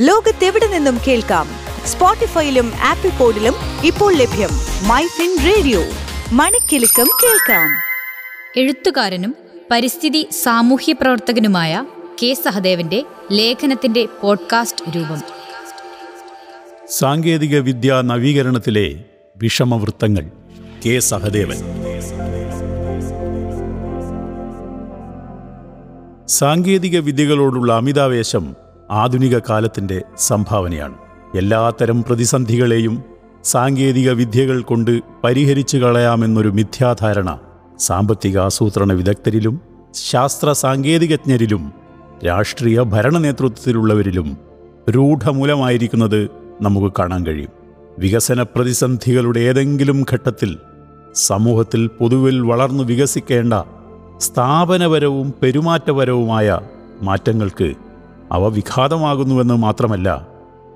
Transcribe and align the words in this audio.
ലോകത്തെവിടെ 0.00 0.66
നിന്നും 0.66 0.98
കേൾക്കാം? 1.08 1.46
സ്പോട്ടിഫൈയിലും 1.84 2.72
ആപ്പിൾ 2.84 3.10
പോഡിലും 3.10 3.54
ഇപ്പോൾ 3.84 4.14
ലഭ്യം 4.14 4.48
മൈ 4.88 5.06
ഫിൻ 5.06 5.36
റേഡിയോ. 5.46 5.82
മണിക്കെലക്കം 6.32 7.06
കേൾക്കാം. 7.06 7.68
എഴുത്തുകാരനും 8.56 9.36
പരിസ്ഥിതി 9.70 10.28
സാമൂഹ്യ 10.42 10.92
പ്രവർത്തകനുമായ 10.92 11.86
കെ 12.22 12.34
സഹദേവന്റെ 12.34 13.02
ലേഖനത്തിന്റെ 13.32 14.08
പോഡ്കാസ്റ്റ് 14.22 14.96
രൂപം. 14.96 15.22
സാങ്കേതിക 16.90 17.58
വിദ്യാ 17.58 18.02
നവീകരണത്തിലെ 18.02 19.04
വിഷമവൃത്തങ്ങൾ 19.36 20.30
കെ 20.86 20.98
സഹദേവൻ. 20.98 21.56
സാങ്കേതിക 26.26 26.98
വിദ്യകളോടുള്ള 26.98 27.72
അമിതാവേശം 27.72 28.65
ആധുനിക 28.90 29.38
കാലത്തിന്റെ 29.38 30.02
സംഭാവനയാണ്. 30.18 30.94
എല്ലാത്തരം 31.36 32.02
പ്രതിസന്ധികളെയും 32.02 33.02
സാങ്കേതിക 33.44 34.10
വിദ്യകൾ 34.10 34.62
കൊണ്ട് 34.62 35.00
പരിഹരിച്ചു 35.24 35.76
കളയാമെന്നൊരു 35.76 36.48
മിഥ്യാധാരണ 36.48 37.38
സാമ്പത്തിക 37.78 38.38
ആസൂത്രണ 38.38 38.92
വിദഗ്ധരിലും 38.92 39.60
ശാസ്ത്ര 39.94 40.52
സാങ്കേതികജ്ഞരിലും 40.52 41.72
രാഷ്ട്രീയ 42.26 42.80
ഭരണ 42.80 43.18
നേതൃത്വത്തിലുള്ളവരിലും 43.18 44.36
രൂഢമൂലമായിരിക്കുന്നത് 44.90 46.28
നമുക്ക് 46.60 46.92
കാണാൻ 46.98 47.26
കഴിയും. 47.26 47.50
വികസന 47.98 48.42
പ്രതിസന്ധികളുടെ 48.42 49.40
ഏതെങ്കിലും 49.40 50.04
ഘട്ടത്തിൽ 50.12 50.56
സമൂഹത്തിൽ 51.14 51.86
പൊതുവിൽ 51.86 52.40
വളർന്നു 52.40 52.84
വികസിക്കേണ്ട 52.84 53.54
സ്ഥാപനപരവും 54.18 55.34
പെരുമാറ്റപരവുമായ 55.42 56.58
മാറ്റങ്ങൾക്ക് 57.02 57.74
അവ 58.32 58.48
വിഘാതമാകുന്നുവെന്ന് 58.48 59.54
മാത്രമല്ല 59.54 60.26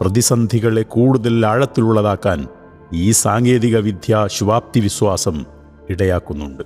പ്രതിസന്ധികളെ 0.01 0.83
കൂടുതൽ 0.83 1.47
ആഴത്തിലുള്ളതാക്കാൻ 1.47 2.49
ഈ 2.93 3.11
സാങ്കേതിക 3.11 3.79
വിദ്യ 3.79 4.27
ശുഭാപ്തി 4.27 4.81
വിശ്വാസം 4.81 5.45
ഇടയാക്കുന്നുണ്ട്. 5.91 6.63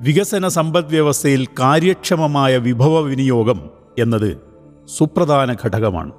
വികസന 0.00 0.48
സമ്പദ്വ്യവസ്ഥയിൽ 0.48 1.46
കാര്യക്ഷമമായ 1.46 2.56
വിഭവ 2.56 3.00
വിനിയോഗം 3.00 3.60
എന്നത് 3.98 4.36
സുപ്രധാന 4.98 5.56
ഘടകമാണ്. 5.64 6.12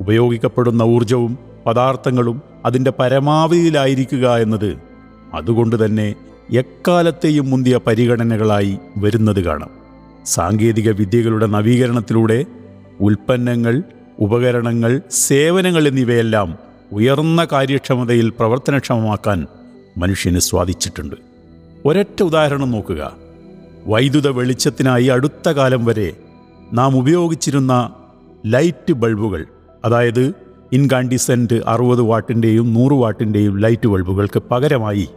ഉപയോഗിക്കപ്പെടുന്ന 0.00 0.82
ഊർജവും 0.82 1.38
പദാർത്ഥങ്ങളും 1.66 2.42
അതിന്റെ 2.64 2.92
പരമാവധിയിലായിരിക്കുക 2.98 4.36
എന്നത് 4.36 4.78
അതുകൊണ്ട് 5.34 5.84
തന്നെ 5.84 6.14
എക്കാലത്തെയും 6.50 7.50
മുന്തിയ 7.50 7.80
പരിഗണനകളായി 7.86 8.78
വരുന്നത് 8.98 9.40
കാണാം. 9.40 9.70
സാങ്കേതിക 10.26 10.90
വിദ്യകളുടെ 10.90 11.46
നവീകരണത്തിലൂടെ 11.46 12.46
ഉൽപ്പന്നങ്ങൾ 13.00 13.82
ഉപകരണങ്ങൾ 14.20 15.00
സേവനങ്ങൾ 15.10 15.88
എന്നിവയെല്ലാം 15.88 16.58
ഉയർന്ന 16.92 17.48
കാര്യക്ഷമതയിൽ 17.52 18.28
പ്രവർത്തനക്ഷമമാക്കാൻ 18.30 19.46
മനുഷ്യന് 19.98 20.38
സ്വാധിച്ചിട്ടുണ്ട്. 20.38 21.16
ഒരൊറ്റ 21.84 22.22
ഉദാഹരണം 22.22 22.70
നോക്കുക. 22.70 23.12
വൈദ്യുത 23.86 24.28
വെളിച്ചത്തിനായി 24.28 25.06
അടുത്ത 25.06 25.48
കാലം 25.48 25.84
വരെ 25.84 26.12
നാം 26.72 26.96
ഉപയോഗിച്ചിരുന്ന 26.96 27.92
ലൈറ്റ് 28.46 28.92
ബൾബുകൾ 28.92 29.44
അതായത് 29.84 30.34
ഇൻകാൻഡിസെന്റ് 30.72 31.54
അറുപത് 31.66 32.00
വാട്ടിന്റെയും 32.00 32.74
നൂറ് 32.74 32.92
വാട്ടിന്റെയും 32.92 33.60
ലൈറ്റ് 33.60 33.88
ബൾബുകൾക്ക് 33.88 34.42
പകരമായി 34.50 35.08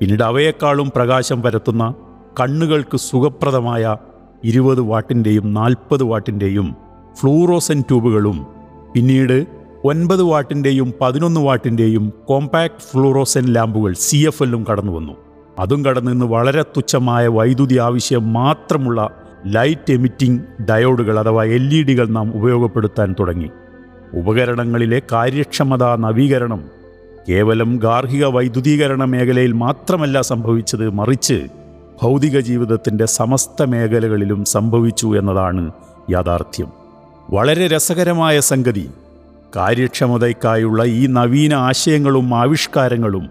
പിന്നീട് 0.00 0.22
അവയെക്കാളും 0.22 0.90
പ്രകാശം 0.94 1.42
പരത്തുന്ന 1.42 1.94
കണ്ണുകൾക്ക് 2.40 2.96
സുഖപ്രദമായ 2.96 3.96
ഇരുപത് 4.44 4.80
വാട്ടിന്റെയും 4.80 5.54
നാൽപ്പത് 5.54 6.02
വാട്ടിന്റെയും 6.02 6.87
ഫ്ലൂറോസൻ 7.20 7.80
ട്യൂബുകളും 7.80 8.46
പിന്നീട് 8.94 9.46
ഒൻപത് 9.84 10.22
വാട്ടിന്റെയും 10.22 10.94
പതിനൊന്ന് 11.00 11.40
വാട്ടിന്റെയും 11.40 12.12
കോമ്പാക്ട് 12.24 12.82
ഫ്ലൂറോസൻ 12.92 13.46
ലാമ്പുകൾ 13.46 13.92
സി 13.92 14.16
എഫ് 14.16 14.42
എല്ലും 14.42 14.66
കടന്നു 14.70 14.92
വന്നു 14.92 15.12
അതും 15.58 15.84
കടന്നു 15.84 16.10
നിന്ന് 16.10 16.26
വളരെ 16.26 16.62
തുച്ഛമായ 16.62 17.26
വൈദ്യുതി 17.26 17.78
ആവശ്യം 17.78 18.32
മാത്രമുള്ള 18.32 19.10
ലൈറ്റ് 19.46 19.92
എമിറ്റിംഗ് 19.92 20.64
ഡയോഡുകൾ 20.70 21.18
അഥവാ 21.18 21.44
എൽ 21.44 21.74
ഇ 21.74 21.82
ഡികൾ 21.82 22.06
നാം 22.08 22.34
ഉപയോഗപ്പെടുത്താൻ 22.34 23.14
തുടങ്ങി. 23.20 23.50
ഉപകരണങ്ങളിലെ 24.14 25.02
കാര്യക്ഷമതാ 25.12 25.96
നവീകരണം 25.96 26.64
കേവലം 27.28 27.76
ഗാർഹിക 27.76 28.24
വൈദ്യുതീകരണ 28.24 29.04
മേഖലയിൽ 29.04 29.52
മാത്രമല്ല 29.52 30.20
സംഭവിച്ചത് 30.20 30.90
മറിച്ച് 30.90 31.46
ഭൗതിക 32.02 32.40
ജീവിതത്തിന്റെ 32.40 33.04
സമസ്ത 33.06 33.62
മേഖലകളിലും 33.62 34.44
സംഭവിച്ചു 34.44 35.06
എന്നതാണ് 35.18 35.70
യാഥാർത്ഥ്യം. 36.10 36.77
വളരെ 37.30 37.66
രസകരമായ 37.66 38.40
സംഗതി. 38.40 38.90
കാര്യക്ഷമതയ്ക്കായുള്ള 39.56 40.84
ഈ 40.84 41.06
നവീന 41.06 41.54
ആശയങ്ങളും 41.54 42.34
ആവിഷ്കാരങ്ങളും 42.34 43.28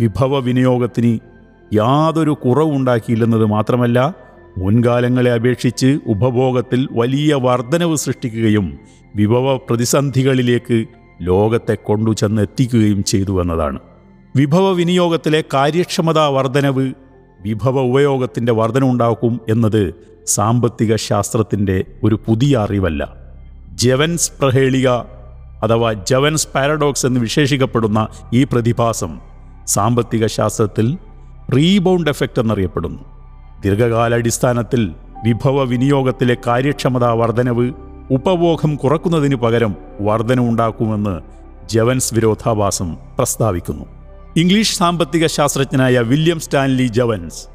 വിഭവ 0.00 0.38
വിനിയോഗത്തിന് 0.38 1.18
യാതൊരു 1.74 2.30
കുറവുണ്ടാക്കിയില്ലെന്നത് 2.30 3.44
മാത്രമല്ല 3.44 4.14
മുൻകാലങ്ങളെ 4.58 5.32
അപേക്ഷിച്ച് 5.32 5.98
ഉപഭോഗത്തിൽ 6.06 6.88
വലിയ 6.92 7.34
വർധനവ് 7.34 7.96
സൃഷ്ടിക്കുകയും 7.96 8.78
വിഭവ 9.16 9.56
പ്രതിസന്ധികളിലേക്ക് 9.56 10.86
ലോകത്തെ 11.22 11.74
കൊണ്ടു 11.74 12.10
ചെന്നെത്തിക്കുകയും 12.10 13.04
ചെയ്തു 13.04 13.42
എന്നതാണ്. 13.42 13.78
വിഭവ 14.36 14.72
വിനിയോഗത്തിലെ 14.72 15.44
കാര്യക്ഷമതാ 15.54 16.28
വർധനവ് 16.28 16.92
വിഭവ 17.40 17.80
ഉപയോഗത്തിന്റെ 17.80 18.52
വർധനമുണ്ടാക്കും 18.52 19.40
എന്നത് 19.48 19.94
സാമ്പത്തിക 20.26 20.96
ശാസ്ത്രത്തിന്റെ 20.96 21.84
ഒരു 22.04 22.18
പുതിയ 22.26 22.56
അറിവല്ല. 22.56 23.23
ജവൻസ് 23.74 24.32
പ്രഹേളിക 24.40 24.88
അഥവാ 25.62 25.92
ജവൻസ് 25.92 26.48
പാരഡോക്സ് 26.54 27.06
എന്ന് 27.06 27.20
വിശേഷിക്കപ്പെടുന്ന 27.20 28.08
ഈ 28.34 28.44
പ്രതിഭാസം 28.44 29.20
സാമ്പത്തിക 29.66 30.26
ശാസ്ത്രത്തിൽ 30.26 30.98
റീബൗണ്ട് 31.56 32.10
എഫക്റ്റ് 32.10 32.40
എന്നറിയപ്പെടുന്നു. 32.40 33.02
ദീർഘകാലാടിസ്ഥാനത്തിൽ 33.62 34.92
വിഭവ 35.24 35.64
വിനിയോഗത്തിലെ 35.64 36.36
കാര്യക്ഷമതാ 36.46 37.12
വർധനവ് 37.12 37.72
ഉപഭോഗം 38.10 38.76
കുറക്കുന്നതിനു 38.76 39.36
പകരം 39.36 39.76
വർധന 40.00 40.40
ഉണ്ടാക്കുമെന്ന് 40.40 41.20
ജവൻസ് 41.68 42.14
വിരോധാഭാസം 42.14 42.96
പ്രസ്താവിക്കുന്നു. 43.18 43.84
ഇംഗ്ലീഷ് 44.36 44.76
സാമ്പത്തിക 44.76 45.26
ശാസ്ത്രജ്ഞനായ 45.26 45.98
വില്യം 45.98 46.40
സ്റ്റാൻലി 46.40 46.86
ജവൻസ് 46.86 47.48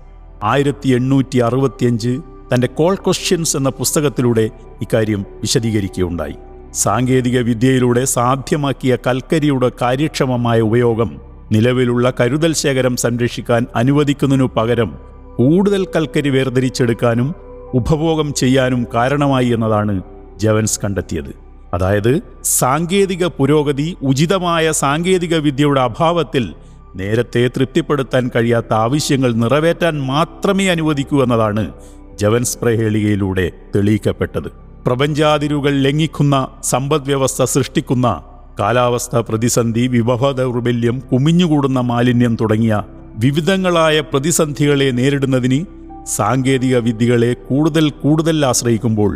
ആയിരത്തി 0.44 0.90
എണ്ണൂറ്റി 0.90 1.38
അറുപത്തിയഞ്ച് 1.38 2.22
തന്റെ 2.54 2.68
കോൾ 2.68 2.96
ക്വസ്റ്റ്യൻസ് 2.96 3.58
എന്ന 3.58 3.70
പുസ്തകത്തിലൂടെ 3.70 4.50
ഇക്കാര്യം 4.82 5.26
വിശദീകരിക്കുകയുണ്ടായി. 5.42 6.34
സാങ്കേതിക 6.74 7.40
വിദ്യയിലൂടെ 7.40 8.06
സാധ്യമാക്കിയ 8.06 8.98
കൽക്കരിയുടെ 9.08 9.72
കാര്യക്ഷമമായ 9.82 10.60
ഉപയോഗം 10.62 11.22
നിലവിലുള്ള 11.52 12.14
കരുതൽ 12.20 12.54
ശേഖരം 12.54 12.96
സംരക്ഷിക്കാൻ 12.96 13.66
അനുവദിക്കുന്നതിനു 13.76 14.50
പകരം 14.58 15.00
കൂടുതൽ 15.36 15.86
കൽക്കരി 15.86 16.30
വേർതിരിച്ചെടുക്കാനും 16.30 17.36
ഉപഭോഗം 17.74 18.34
ചെയ്യാനും 18.34 18.88
കാരണമായി 18.94 19.48
എന്നതാണ് 19.48 20.04
ജവൻസ് 20.38 20.80
കണ്ടെത്തിയത്. 20.84 21.36
അതായത് 21.74 22.22
സാങ്കേതിക 22.44 23.26
പുരോഗതി 23.26 23.98
ഉചിതമായ 24.02 24.72
സാങ്കേതിക 24.72 25.36
വിദ്യയുടെ 25.36 25.82
അഭാവത്തിൽ 25.82 26.54
നേരത്തെ 26.96 27.48
തൃപ്തിപ്പെടുത്താൻ 27.48 28.32
കഴിയാത്ത 28.36 28.74
ആവശ്യങ്ങൾ 28.74 29.34
നിറവേറ്റാൻ 29.34 30.02
മാത്രമേ 30.02 30.68
അനുവദിക്കൂ 30.68 31.24
എന്നതാണ് 31.24 31.74
ജവൻസ് 32.20 32.58
പ്രഹേളികയിലൂടെ 32.58 33.52
തെളിയിക്കപ്പെട്ടത്. 33.76 34.50
പ്രപഞ്ചാതിരുകൾ 34.86 35.74
ലംഘിക്കുന്ന 35.80 36.48
സമ്പദ്വ്യവസ്ഥ 36.64 37.44
സൃഷ്ടിക്കുന്ന 37.44 38.24
കാലാവസ്ഥ 38.60 39.16
പ്രതിസന്ധി 39.18 39.88
വിഭവ 39.88 40.32
ദൗർബല്യം 40.32 41.00
കുമിഞ്ഞുകൂടുന്ന 41.12 41.80
മാലിന്യം 41.80 42.38
തുടങ്ങിയ 42.42 42.84
വിവിധങ്ങളായ 43.16 44.00
പ്രതിസന്ധികളെ 44.00 44.92
നേരിടുന്നതിന് 44.92 45.60
സാങ്കേതിക 46.06 46.78
വിദ്യകളെ 46.78 47.34
കൂടുതൽ 47.34 47.90
കൂടുതൽ 47.90 48.46
ആശ്രയിക്കുമ്പോൾ 48.46 49.14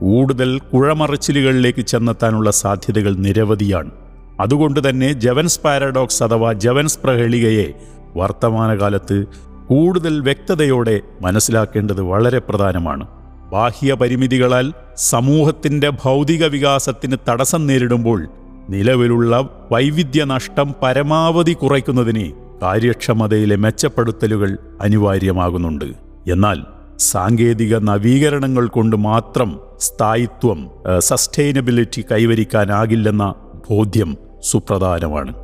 കൂടുതൽ 0.00 0.58
കുഴമറച്ചിലുകളിലേക്ക് 0.72 1.82
ചെന്നെത്താനുള്ള 1.82 2.50
സാധ്യതകൾ 2.50 3.14
നിരവധിയാണ്. 3.16 3.90
അതുകൊണ്ട് 4.40 4.88
തന്നെ 4.88 5.12
ജവൻസ് 5.12 5.60
പാരഡോക്സ് 5.60 6.22
അഥവാ 6.22 6.52
ജവൻസ് 6.52 6.98
പ്രഹേളികയെ 7.04 7.68
വർത്തമാനകാലത്ത് 8.16 9.18
കൂടുതൽ 9.68 10.20
വ്യക്തതയോടെ 10.20 11.00
മനസ്സിലാക്കേണ്ടത് 11.20 12.00
വളരെ 12.00 12.38
പ്രധാനമാണ്. 12.38 13.08
ബാഹ്യ 13.52 13.94
പരിമിതികളാൽ 13.94 14.72
സമൂഹത്തിന്റെ 14.96 15.90
ഭൗതിക 15.90 16.46
വികാസത്തിന് 16.46 17.16
തടസ്സം 17.28 17.66
നേരിടുമ്പോൾ 17.66 18.28
നിലവിലുള്ള 18.68 19.48
വൈവിധ്യ 19.72 20.24
നഷ്ടം 20.24 20.74
പരമാവധി 20.82 21.52
കുറയ്ക്കുന്നതിന് 21.52 22.32
കാര്യക്ഷമതയിലെ 22.62 23.56
മെച്ചപ്പെടുത്തലുകൾ 23.56 24.58
അനിവാര്യമാകുന്നുണ്ട്. 24.80 25.84
എന്നാൽ 26.30 26.60
സാങ്കേതിക 26.98 27.76
നവീകരണങ്ങൾ 27.76 28.66
കൊണ്ട് 28.66 28.96
മാത്രം 28.96 29.60
സ്ഥായിത്വം 29.80 30.70
സസ്റ്റൈനബിലിറ്റി 30.98 32.04
കൈവരിക്കാനാകില്ലെന്ന 32.12 33.34
ബോധ്യം 33.70 34.16
സുപ്രധാനമാണ്. 34.42 35.43